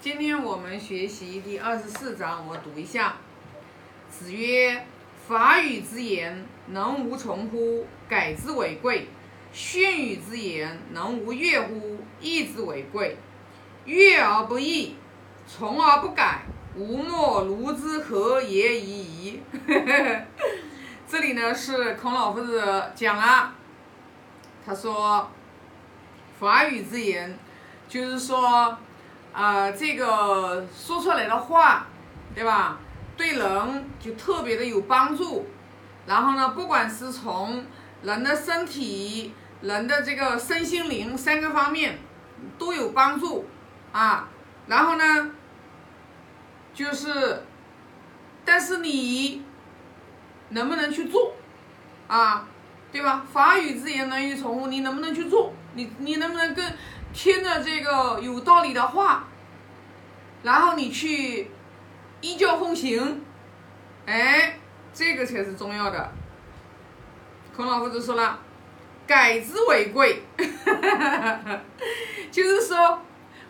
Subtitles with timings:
[0.00, 3.16] 今天我们学习第二十四章，我读一下。
[4.08, 4.86] 子曰
[5.26, 7.84] ：“法语之言，能无从乎？
[8.08, 9.08] 改之为贵。
[9.52, 11.98] 训语之言，能无悦乎？
[12.20, 13.16] 义之为贵。
[13.86, 14.94] 悦而不义，
[15.48, 16.42] 从而不改，
[16.76, 19.42] 吾莫如之何也已矣。
[21.10, 23.52] ”这里呢是孔老夫子讲了，
[24.64, 25.28] 他说
[26.38, 27.36] ：“法语之言，
[27.88, 28.78] 就是说。”
[29.32, 31.86] 啊，这个说出来的话，
[32.34, 32.78] 对吧？
[33.16, 35.46] 对人就特别的有帮助。
[36.06, 37.64] 然后呢，不管是从
[38.02, 41.98] 人的身体、人的这个身心灵三个方面
[42.58, 43.46] 都有帮助
[43.92, 44.28] 啊。
[44.66, 45.30] 然后呢，
[46.74, 47.42] 就是，
[48.44, 49.42] 但是你
[50.50, 51.34] 能不能去做
[52.06, 52.46] 啊？
[52.90, 53.24] 对吧？
[53.32, 54.66] 法语之言，能于从乎？
[54.68, 55.52] 你能不能去做？
[55.74, 56.64] 你你能不能跟？
[57.18, 59.24] 听着这个有道理的话，
[60.44, 61.50] 然后你去
[62.20, 63.24] 依教奉行，
[64.06, 64.56] 哎，
[64.94, 66.12] 这个才是重要的。
[67.56, 68.38] 孔老夫子说了，
[69.04, 70.22] 改之为贵，
[72.30, 73.02] 就是说，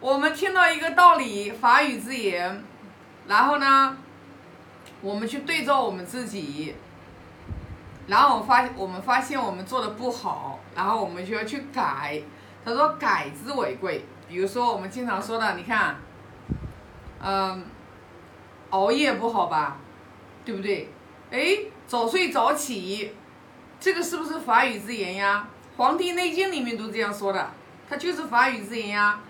[0.00, 2.64] 我们听到一个道理、法语之言，
[3.28, 3.96] 然后呢，
[5.02, 6.74] 我们去对照我们自己，
[8.08, 12.20] 然后我发我们发现我们做的不好，然后我们就要去改。
[12.64, 14.04] 他说：“改之为贵。
[14.28, 15.96] 比如说我们经常说的，你看，
[17.20, 17.64] 嗯，
[18.70, 19.76] 熬夜不好吧，
[20.44, 20.88] 对不对？
[21.30, 23.14] 哎，早睡早起，
[23.80, 25.48] 这个是不是法语之言呀？
[25.76, 27.50] 《黄帝内经》里面都这样说的，
[27.88, 29.20] 它就是法语之言呀。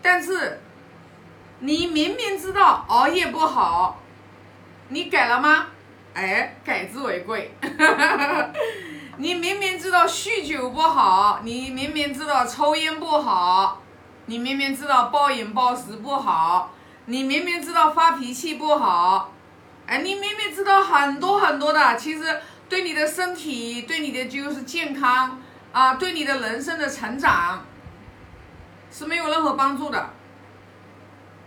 [0.00, 0.60] 但是，
[1.60, 4.00] 你明明知道熬夜不好，
[4.88, 5.66] 你改了吗？
[6.14, 7.52] 哎，改之为贵。
[9.20, 13.82] ”你明明知道酗酒不好，你明明知道抽烟不好，
[14.26, 16.70] 你明明知道暴饮暴食不好，
[17.06, 19.32] 你明明知道发脾气不好，
[19.88, 27.64] 哎，你明明知道很多很多的，其实对你的身体、对你的就是健康啊，对你的人生的成长
[28.92, 30.10] 是没有任何帮助的。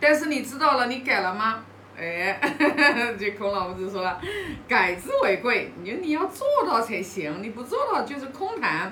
[0.01, 1.63] 但是你知道了，你改了吗？
[1.97, 2.39] 哎，
[3.19, 4.19] 这孔老夫子说了，
[4.67, 8.91] 改之为贵，你你要做到才行，你不做到就是空谈。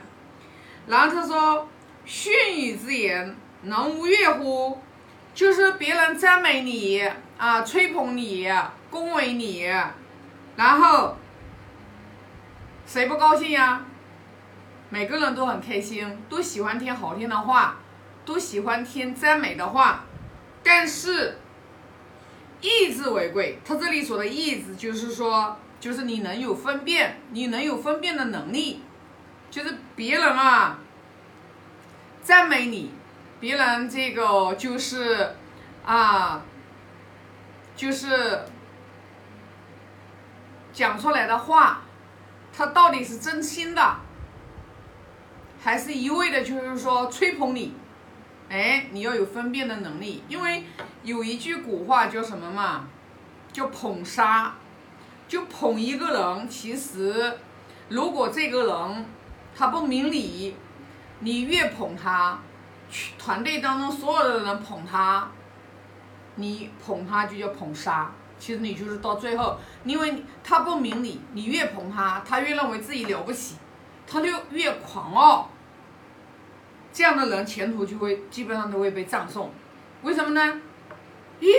[0.85, 1.67] 然后他说，
[2.05, 4.79] 训语之言，能无悦乎？
[5.33, 7.01] 就是别人赞美你
[7.37, 8.47] 啊，吹捧你，
[8.91, 9.63] 恭维你，
[10.55, 11.15] 然后
[12.85, 13.85] 谁不高兴呀？
[14.89, 17.77] 每个人都很开心，都喜欢听好听的话，
[18.25, 20.03] 都喜欢听赞美的话，
[20.61, 21.38] 但是。
[22.61, 28.81] 意志为贵，他这里说的意志就是说，就是你能有分辨，你能有分辨的能力，
[29.49, 30.79] 就是别人啊
[32.21, 32.91] 赞美你，
[33.39, 35.35] 别人这个就是
[35.85, 36.43] 啊，
[37.75, 38.41] 就是
[40.73, 41.83] 讲出来的话，
[42.51, 43.95] 他到底是真心的，
[45.63, 47.73] 还是一味的，就是说吹捧你。
[48.49, 50.63] 哎，你要有分辨的能力，因为
[51.03, 52.87] 有一句古话叫什么嘛？
[53.53, 54.55] 叫捧杀，
[55.27, 56.49] 就捧一个人。
[56.49, 57.37] 其实，
[57.89, 59.05] 如果这个人
[59.55, 60.55] 他不明理，
[61.19, 62.39] 你越捧他，
[63.19, 65.29] 团队当中所有的人捧他，
[66.35, 68.11] 你捧他就叫捧杀。
[68.39, 73.57] 其实你就是到最后，因为他不明理，你越捧他，他越认为自己了不起，
[74.07, 75.49] 他就越狂傲。
[76.91, 79.51] 这样的人前途就会基本上都会被葬送，
[80.01, 80.61] 为什么呢？
[81.39, 81.53] 咦，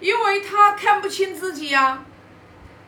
[0.00, 2.02] 因为他看不清自己呀，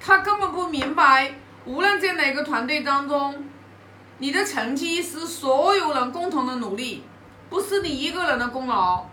[0.01, 1.35] 他根本不明白，
[1.65, 3.45] 无论在哪个团队当中，
[4.19, 7.05] 你的成绩是所有人共同的努力，
[7.51, 9.07] 不是你一个人的功劳。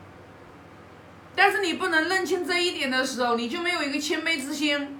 [1.36, 4.98] 但是你不能认清这一点的时候，你就没有一个谦卑之心，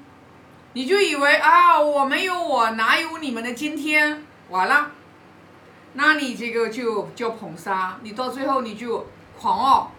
[0.74, 4.92] 你就以为啊，我没有我哪有你们的今天，完了。
[5.98, 9.08] 那你这个就叫捧杀，你到最后你就
[9.40, 9.92] 狂傲，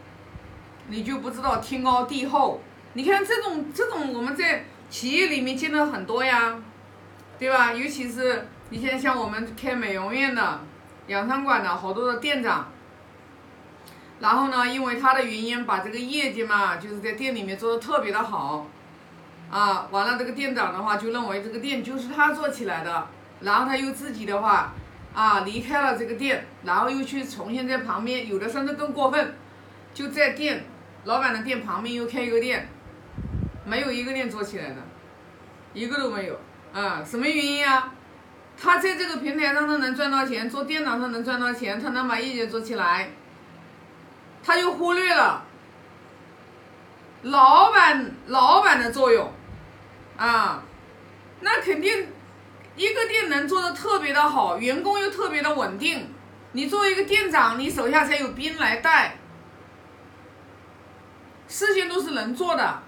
[0.89, 2.61] 你就不知道天高地厚。
[2.93, 6.59] 你看这种这种我们在企业里面见到很多呀，
[7.39, 7.73] 对吧？
[7.73, 10.61] 尤其是你现在像我们开美容院的、
[11.07, 12.69] 养生馆的好多的店长，
[14.21, 18.67] 然后呢，因为他的原因把这个业绩嘛，就是在店里面做的特别的好，
[19.51, 23.07] 啊，完了这个店长的话就认为这个店就是他做起来的，
[23.41, 24.75] 然后他又自己的话。
[25.17, 29.35] 啊，离开了这个店，然后又去重新在旁边，有的甚至更过分，
[29.95, 30.67] 就在店
[31.05, 32.69] 老板的店旁边又开一个店，
[33.65, 34.77] 没有一个店做起来的，
[35.73, 36.39] 一个都没有。
[36.75, 37.95] 啊，什么原因啊？
[38.61, 43.09] 他在这个平台上他能赚到钱，做电脑他能赚到钱，他能把业绩做起来，
[44.45, 45.45] 他就忽略了
[47.23, 49.33] 老板老板的作用
[50.19, 50.63] 啊，
[51.41, 52.09] 那肯定
[52.77, 56.13] 一个店能做的特别的好，员工又特别的稳定。
[56.53, 59.17] 你作为一个店长，你手下才有兵来带，
[61.49, 62.83] 事情都是能做的，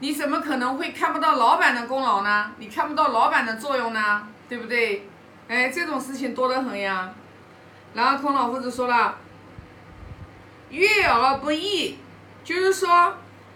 [0.00, 2.52] 你怎么可能会看不到老板的功劳呢？
[2.58, 4.28] 你看不到老板的作用呢？
[4.48, 5.08] 对不对？
[5.48, 7.12] 哎，这种事情多得很呀。
[7.94, 9.16] 然后孔老夫子说了，
[10.70, 11.98] 悦而不易，
[12.44, 13.14] 就是说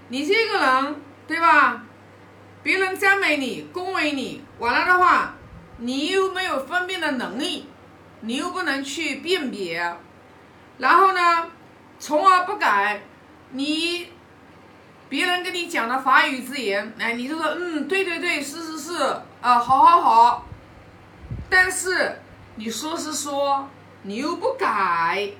[0.08, 1.82] 你这个人，对吧？
[2.62, 5.35] 别人赞美你、恭维你，完了的话，
[5.78, 7.68] 你又没有分辨的能力，
[8.20, 9.96] 你又不能去辨别，
[10.78, 11.48] 然后呢，
[11.98, 13.02] 从而不改，
[13.50, 14.08] 你
[15.08, 19.02] 别人跟你讲的法语之言，哎，你就说嗯，对对对，是是是，
[19.42, 20.46] 啊，好好好，
[21.50, 22.20] 但是
[22.54, 23.68] 你说是说，
[24.02, 25.30] 你又不改，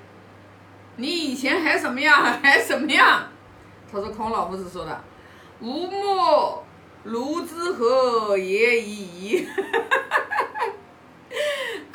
[0.96, 3.28] 你以前还什么样， 还什么样？
[3.90, 5.02] 他说孔老夫子说的，
[5.60, 6.62] 无莫。
[7.02, 9.46] 如之何也已矣。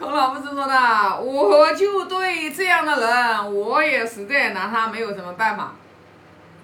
[0.01, 5.75] 孔老夫子说的，我就对这样的人，我也实在拿他没有什么办法。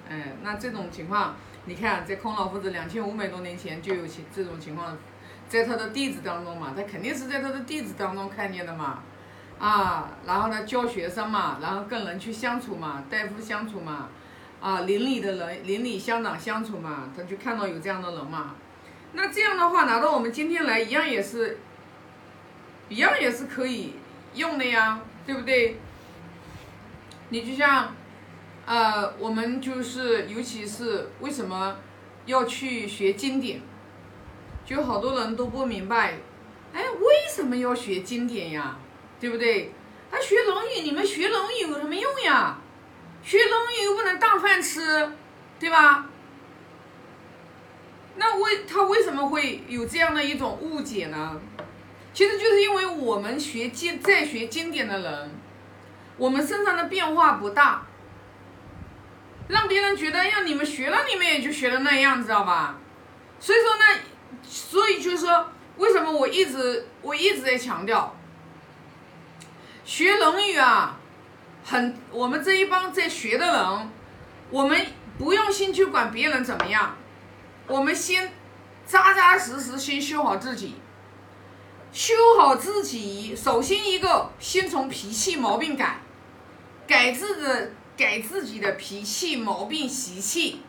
[0.09, 1.35] 哎，那这种情况，
[1.65, 4.97] 你看，在孔老夫子两千五百多年前就有情这种情况，
[5.47, 9.03] 在他的弟子当中嘛，他肯定是在他的弟子当中看见的嘛，
[9.59, 14.09] 啊，然后呢教学生嘛，然后跟人去相处嘛，大夫相处嘛。
[14.59, 18.55] 啊，邻里的人，邻里乡长相处嘛，他就看到有这样的人嘛。
[19.13, 21.59] 那这样的话拿到我们今天来，一样也是，
[22.89, 23.93] 一样也是可以
[24.33, 25.77] 用的呀，对不对？
[27.29, 27.93] 你就像，
[28.65, 31.75] 呃，我们就是，尤其是为什么
[32.25, 33.61] 要去学经典？
[34.65, 36.19] 就好多人都不明白，
[36.73, 38.77] 哎，为什么要学经典呀？
[39.19, 39.73] 对不对？
[40.09, 42.59] 他学《论语》，你们学《论语》有什么用呀？
[43.23, 45.11] 学《论语》又不能当饭吃，
[45.59, 46.07] 对吧？
[48.15, 51.39] 那为他为什么会有这样的一种误解呢？
[52.17, 55.29] 其实就是因为我们学经在学经典的人，
[56.17, 57.83] 我们身上的变化不大，
[59.47, 62.79] 让别人觉得，呀，你们学了，你们也就学了那样，知道吧？
[63.39, 63.83] 所以说呢，
[64.41, 65.47] 所以就是说，
[65.77, 68.15] 为什么我一直我一直在强调，
[69.85, 70.97] 学《论语》啊。
[71.63, 73.91] 很，我们这一帮在学的人，
[74.49, 74.87] 我们
[75.19, 76.97] 不用心去管别人怎么样，
[77.67, 78.33] 我们先
[78.87, 80.73] 扎扎实实先修好自己，
[81.91, 86.01] 修好自己，首先一个先从脾气毛病改，
[86.85, 90.61] 改自的改自己的脾气毛病习气，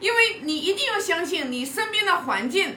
[0.00, 2.76] 因为你一定要相信你身边的环境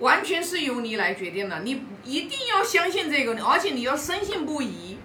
[0.00, 4.98] 完全是由你来决定的，你一定要相信这个，而且你要深信不疑。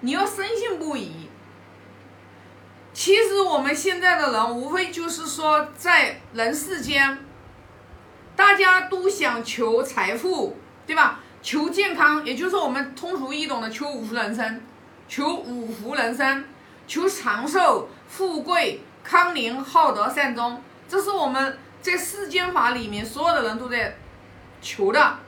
[0.00, 1.30] 你要深信不疑。
[2.92, 7.18] 其实我们现在的人，无非就是说，在人世间，
[8.36, 11.20] 大家都想求财富，对吧？
[11.42, 14.60] 求健康，也就是我们通俗易懂的求五福人生，
[15.08, 16.44] 求五福人生，
[16.86, 23.96] 求长寿、富贵、康宁、好德、善终，这是我们在世间法里面所有的人都在
[24.62, 25.18] 求的。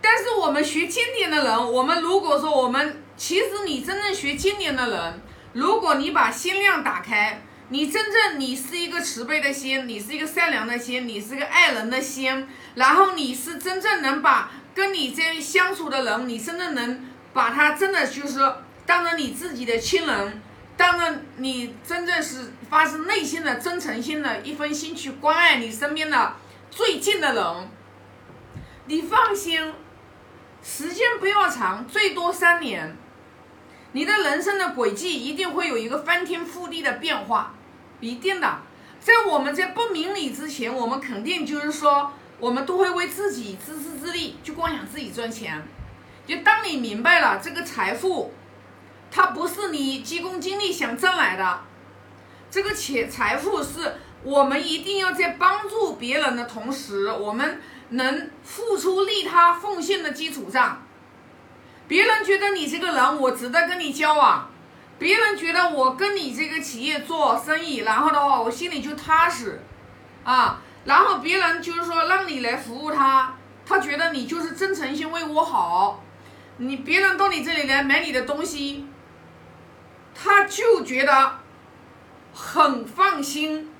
[0.00, 5.20] 但是我们学经典的人，我们如果说我们其实你真正学经典的人，
[5.52, 12.46] 如果你把心量打开，你真正你是一个慈悲的心，你是一个善良的心，你是一个爱人的心，
[12.76, 18.38] 然后你是真正能把跟你这相处的人，你真正能把他真的就是
[18.84, 20.40] 当成你自己的亲人，
[20.76, 26.36] 当着你真正是发自内心的真诚心的一份心去关爱你身边的
[26.70, 27.68] 最近的人，
[28.86, 29.72] 你放心。
[30.68, 32.96] 时间不要长，最多三年，
[33.92, 37.54] 你的人生的轨迹一定会有一个翻天覆地的变化，
[38.00, 38.58] 一定的。
[39.00, 45.62] 在我们在不明理之前，我们肯定就是说，我们都会为自己自私自利，就光想自己赚钱。
[46.26, 48.32] 就当你明白了这个财富，
[49.10, 51.60] 它不是你急功近利想挣来的，
[52.50, 57.60] 这个钱财富是我们一定要在帮助别人的同时，我们。
[57.90, 60.84] 能付出利他奉献的基础上，
[61.88, 64.50] 别人觉得你这个人我值得跟你交往，
[64.98, 69.60] 别人觉得我跟你这个企业做生意，然后的话我心里就踏实，
[70.24, 76.02] 啊，然后别人就是说让你来服务他，他觉得你就是真诚心为我好，
[76.56, 78.86] 你别人到你这里来买你的东西，
[80.14, 81.38] 他就觉得
[82.34, 83.70] 很放心，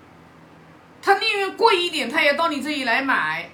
[1.02, 3.50] 他宁愿贵一点，他也到你这里来买。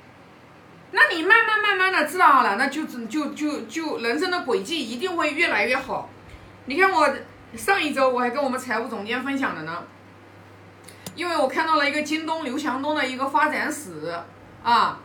[0.93, 6.09] 那你慢慢慢慢的知道了，那就就就就人生的轨迹一定会越来越好。
[6.67, 7.09] 你看我
[7.57, 9.83] 上一周我还跟我们财务总监分享的呢，
[11.15, 14.15] 因为我看到了一个京东刘强东的一个发展史
[14.63, 15.01] 啊，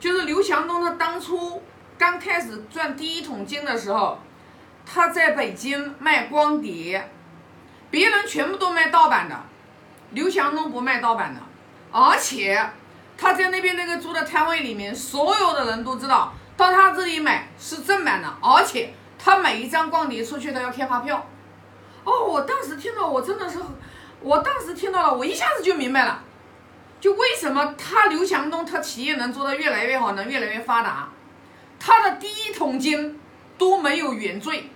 [0.00, 1.62] 就是刘强东他当初
[1.98, 4.18] 刚开始赚第一桶金的时候，
[4.84, 7.10] 他在北京卖光碟，
[7.90, 9.38] 别人全部都卖盗版的，
[10.12, 11.40] 刘强东不卖盗版的，
[11.92, 12.70] 而且
[13.16, 21.26] 他在那边那个租的摊位里面，所有的人都知道到他这里买是正版的，而且他每一张光碟出去都要开发票。
[22.04, 23.58] 哦，我当时听到我真的是。
[24.22, 26.20] 我当时听到了，我一下子就明白了，
[26.98, 31.10] 就为什么他刘强东他企业能做得越来越好，能越来越发达，
[31.78, 33.20] 他的第一桶金
[33.58, 34.70] 都没有原罪。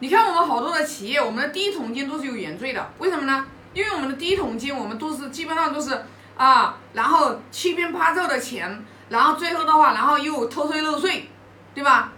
[0.00, 3.46] 你看我们好多的企业，我们的第一桶金都是有原罪的，为什么呢？
[3.72, 6.04] 因为我们的第一桶金，我们都是基本上都是
[6.36, 11.28] 啊，然后欺骗趴走的钱，然后最后的话，然后又偷税漏税，
[11.74, 12.12] 对吧？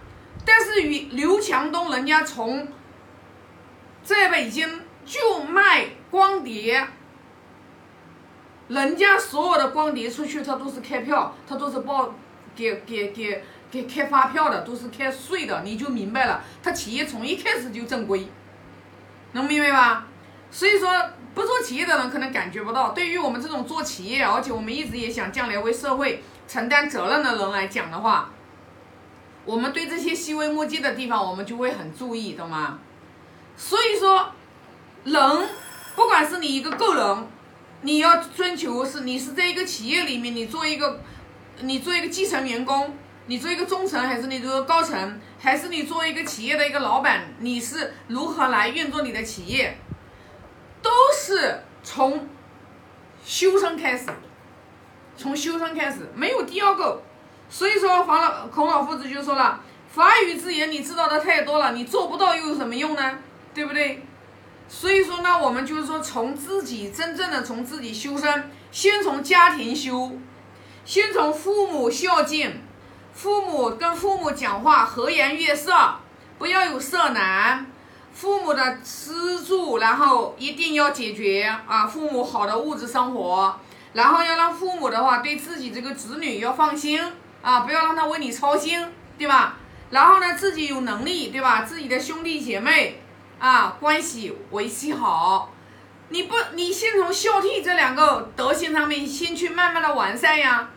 [0.45, 2.67] 但是与刘强东人家从
[4.03, 5.87] 在北京就卖。
[6.11, 6.87] 光碟，
[8.67, 12.15] 人家所有的光碟出去，他都是开票，他都是报
[12.55, 18.27] 给给给给开发票的，都是开税的，你就明白了，他企业从一开始就正规，
[19.33, 20.07] 能明白吧？
[20.49, 20.89] 所以说，
[21.39, 28.29] 不做企业的人可能感觉不到，对于我们这种做企业，而且我们一直也想将来为社会承担责任的人来讲的话，
[29.45, 32.79] 我们对这些细微末节的地方，我们就会很注意，懂吗？
[33.55, 34.31] 所以说，
[35.05, 35.49] 人。
[35.95, 37.27] 不管是你一个个人，
[37.81, 41.01] 你要追求是你是在一个企业里面，你做一个，
[41.61, 49.77] 你做一个基层员工，你做一个中层，还是你做高层，还是你做一个企业的一个老板，你是如何来运作你的企业，
[50.81, 52.27] 都是从
[53.25, 54.07] 修身开始，
[55.17, 57.01] 从修身开始，没有第二个。
[57.49, 59.59] 所以说，黄老孔老夫子就说了
[59.89, 63.17] ：“法语之言，你知道的太多了，你做不到又有什么用呢？
[63.53, 64.05] 对不对？”
[64.69, 70.11] 所以说呢，我们就是说，从自己真正的从自己修身，先从家庭修，
[70.85, 72.61] 先从父母孝敬，
[73.13, 75.73] 父母跟父母讲话和颜悦色，
[76.37, 77.65] 不要有色难，
[78.19, 83.57] 父母的吃住，然后一定要解决啊，父母好的物质生活，
[83.93, 87.01] 然后要让父母的话对自己这个子女要放心
[87.41, 88.85] 啊，不要让他为你操心，
[89.17, 89.55] 对吧？
[89.91, 91.61] 然后呢，自己有能力，对吧？
[91.61, 93.01] 自己的兄弟姐妹。
[93.39, 95.53] 啊，关系维系好，
[96.09, 100.67] 你不，你先从孝悌这两个德行上面先去慢慢的完善呀，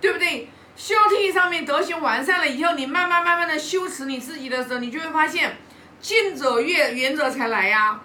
[0.00, 0.48] 对不对？
[0.74, 5.58] 孝悌上面德行完善了以后，你慢慢慢慢的修持你自己的时候，你就会发现，
[6.02, 8.02] 近者悦，远者才来呀，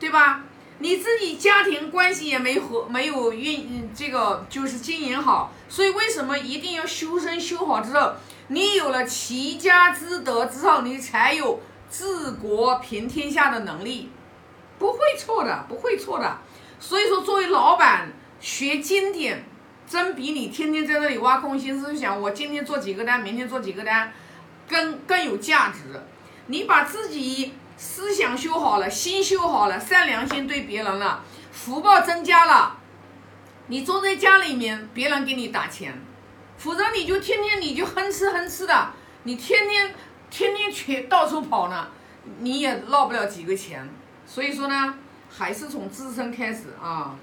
[0.00, 0.42] 对吧？
[0.78, 8.14] 你自己家庭关系也没和没有运这个就是经营好，所以为什么一定要修身修好之后，
[8.48, 11.60] 你有了齐家之德之后，你才有。
[11.92, 14.12] 治国平天下的能力
[14.78, 16.38] 不会错的，不会错的。
[16.78, 19.44] 所以说，作为老板学经典，
[19.88, 24.12] 真比你天天在那里挖空心思想我今天做几个单，明天做几个单，
[24.68, 26.00] 更更有价值。
[26.50, 32.76] 你把自己思想修好了，心修好了，善良心对别人了，福报增加了，
[33.68, 35.96] 你坐在家里面，别人给你打钱，
[36.58, 38.90] 否则你就天天你就哼哧哼哧的，
[39.22, 39.94] 你天天。
[40.32, 41.88] 天天去到处跑呢，
[42.38, 43.90] 你也捞不了几个钱。
[44.24, 44.94] 所以说呢，
[45.28, 47.16] 还是从自身开始啊。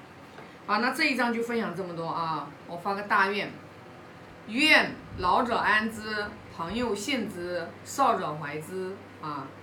[0.65, 2.49] 好，那这一章就分享这么多啊。
[2.67, 3.49] 我发个大愿，
[4.49, 6.25] 愿老者安之，
[6.57, 9.56] 朋友信之，少者怀之啊。